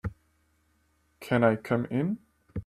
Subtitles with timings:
[1.19, 2.17] Can I come in?